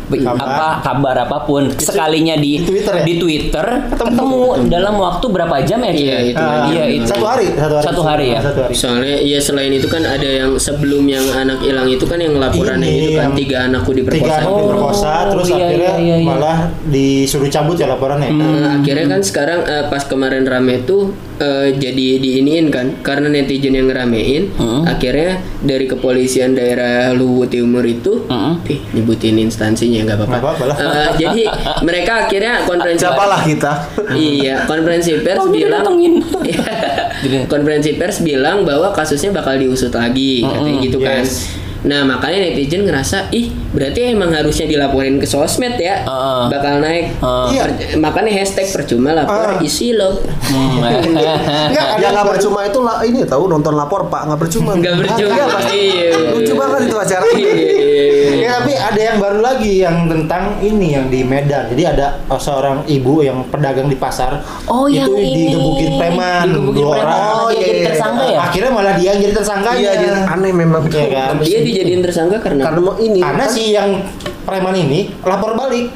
[0.07, 0.39] Kabar.
[0.39, 3.05] apa kabar apa pun sekalinya di di Twitter ya?
[3.05, 5.93] di Twitter ketemu dalam waktu berapa jam ya?
[5.93, 7.85] Iya, itu iya itu Satu hari, satu hari.
[7.85, 8.41] Satu hari ya?
[8.41, 8.75] Satu hari.
[8.75, 12.87] Soalnya ya selain itu kan ada yang sebelum yang anak hilang itu kan yang laporannya
[12.87, 14.33] Ini itu kan yang tiga anakku Tiga diperkosa.
[14.33, 14.63] anak gitu.
[14.63, 16.27] diperkosa, Oh, terus iya, akhirnya iya, iya, iya.
[16.27, 18.29] malah disuruh cabut ya laporannya.
[18.31, 23.73] Eh, akhirnya kan sekarang eh, pas kemarin rame tuh eh, jadi diiniin kan karena netizen
[23.73, 24.83] yang ngeramein Mm.
[24.85, 28.55] akhirnya dari kepolisian daerah Luwu Timur itu Mm.
[28.65, 30.77] eh nyebutin instansinya nggak apa-apa lah.
[30.77, 31.43] Eh, jadi
[31.81, 33.73] mereka akhirnya konferensi Siapalah kita.
[34.17, 35.85] iya konferensi pers Oh, dia bilang
[37.53, 41.53] konferensi pers bilang bahwa kasusnya bakal diusut lagi katanya gitu kan yes.
[41.83, 46.43] nah makanya netizen ngerasa ih berarti emang harusnya dilaporin ke sosmed ya Heeh.
[46.49, 47.47] bakal naik Heeh.
[47.53, 47.63] Iya.
[47.63, 49.61] Per- makanya hashtag percuma lapor Ah.
[49.61, 50.79] isi lo Hmm.
[50.79, 51.37] Enggak,
[51.69, 54.73] ada Ya yang nggak percuma itu lah ini tahu nonton lapor Pak nggak percuma.
[54.73, 55.35] Nggak percuma.
[55.35, 55.81] Iya, pasti.
[55.91, 56.11] Iya.
[56.33, 57.35] Lucu banget itu acaranya.
[57.37, 58.33] Iya.
[58.37, 61.67] Ya, tapi ada yang baru lagi yang tentang ini yang di Medan.
[61.67, 64.39] Jadi ada uh, seorang ibu yang pedagang di pasar.
[64.65, 65.51] Oh, itu yang ini.
[65.51, 67.11] digebukin preman dua orang.
[67.37, 67.89] Oh, Dia iya, jadi iya.
[67.91, 68.39] tersangka ya?
[68.41, 69.91] Akhirnya malah dia yang jadi tersangkanya.
[69.91, 70.83] Iya, aneh memang.
[70.87, 73.19] Iya dia dijadiin tersangka karena Karena ini.
[73.19, 73.99] Karena kan- si yang
[74.47, 75.91] preman ini lapor balik.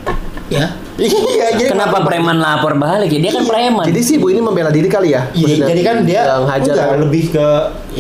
[0.51, 0.67] ya
[1.01, 3.21] Iya, jadi Kenapa preman lapor balik ya?
[3.25, 3.89] Dia kan preman.
[3.89, 5.31] Jadi si ibu ini membela diri kali ya?
[5.33, 7.47] Iya, jadi kan dia yang hajar enggak, lebih ke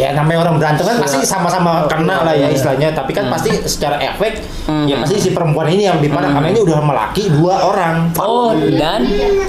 [0.01, 1.03] ya namanya orang berantem kan Iya.
[1.03, 2.49] pasti sama-sama kena lah ya Iya.
[2.51, 4.87] istilahnya tapi kan pasti secara efek Hmm.
[4.87, 8.51] ya pasti si perempuan ini yang lebih parah karena ini udah melaki dua orang Oh
[8.73, 9.03] dan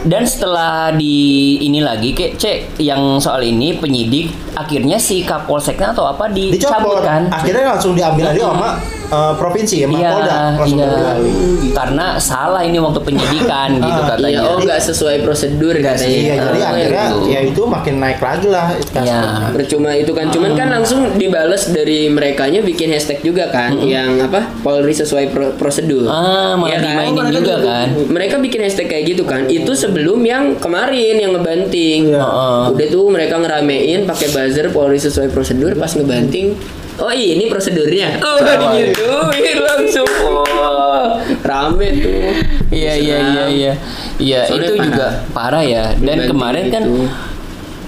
[0.03, 1.15] dan setelah di
[1.61, 7.29] ini lagi kayak cek yang soal ini penyidik akhirnya si kapolseknya atau apa dicabut kan?
[7.29, 8.69] akhirnya langsung diambil alih sama
[9.07, 10.85] uh, provinsi ya Iya, Polda langsung iya.
[10.85, 11.33] diambil alih.
[11.71, 14.27] Karena salah ini waktu penyidikan gitu Ah, katanya.
[14.33, 17.19] iya oh nggak sesuai prosedur katanya iya jadi Ah, akhirnya gitu.
[17.29, 19.21] ya itu makin naik lagi lah kasusnya.
[19.21, 19.53] Iya.
[19.53, 24.49] percuma itu kan cuman kan langsung dibales dari merekanya bikin hashtag juga kan yang apa
[24.59, 26.85] Polri sesuai pro- prosedur Ah, malah Iya kan?
[26.87, 27.87] dimainin Oh, mereka juga kan?
[28.09, 32.17] mereka bikin hashtag kayak gitu kan itu sebelum yang kemarin yang ngebanting Iya.
[32.17, 32.61] Heeh.
[32.71, 36.57] udah tuh mereka ngeramein pakai buzzer Polri sesuai prosedur pas ngebanting
[36.93, 38.17] Oh ini prosedurnya.
[38.21, 40.05] Oh digituin langsung.
[40.51, 42.29] Wah, rame tuh.
[42.69, 43.73] Iya iya iya iya.
[44.19, 44.85] Iya itu parah.
[44.85, 45.83] juga parah ya.
[45.95, 47.01] Dan Ngebanting kemarin kan gitu.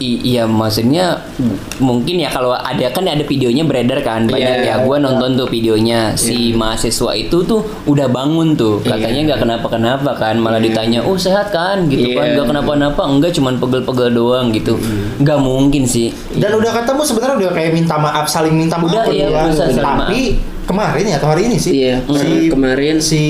[0.03, 1.23] I- iya maksudnya
[1.79, 4.43] mungkin ya kalau ada kan ada videonya beredar kan banyak.
[4.59, 4.75] Iya.
[4.75, 6.11] ya gua nonton tuh videonya.
[6.15, 8.83] Si mahasiswa itu tuh udah bangun tuh.
[8.83, 8.99] Iya.
[8.99, 11.87] katanya nggak kenapa-kenapa kan malah ditanya oh sehat kan?
[11.87, 12.27] Gitu kan.
[12.27, 12.33] Iya.
[12.35, 13.01] nggak kenapa-napa.
[13.03, 14.75] Enggak cuman pegel-pegel doang gitu.
[15.17, 16.11] Nggak mungkin sih.
[16.35, 19.39] Dan udah ketemu sebenarnya udah kayak minta maaf saling minta maaf Udah, iya, ya.
[19.41, 20.21] udah saling tapi
[20.63, 23.21] kemarin ya atau hari ini sih Iya, si kemarin si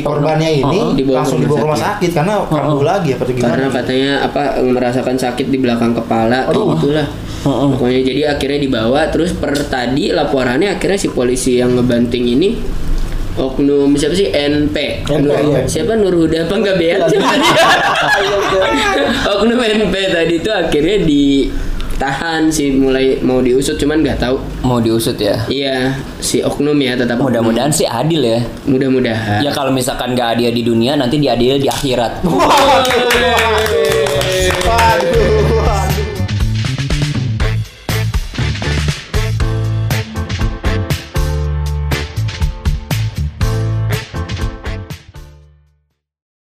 [0.00, 3.48] korbannya ini Oh, dibawa langsung dibawa ke rumah sakit karena kambuh lagi apa gimana?
[3.48, 7.08] Karena katanya apa merasakan sakit di belakang kepala kayak gitulah.
[7.44, 7.68] Heeh.
[7.76, 12.56] pokoknya jadi akhirnya dibawa terus per tadi laporannya akhirnya si polisi yang ngebanting ini
[13.34, 14.30] oknum siapa sih?
[14.30, 15.60] NP, NP, Nur- iya.
[15.66, 15.92] siapa?
[15.92, 17.64] Nur Huda apa enggak Beat siapa dia
[19.34, 20.96] oknum NP tadi itu akhirnya
[22.04, 24.36] ditahan sih mulai mau diusut cuman nggak tahu.
[24.60, 25.40] Mau diusut ya?
[25.48, 28.44] Iya si oknum ya tetap mudah-mudahan sih adil ya.
[28.68, 29.40] Mudah-mudahan.
[29.40, 32.20] Ya kalau misalkan nggak adil di dunia nanti diadil di akhirat.
[34.68, 35.23] Waduh.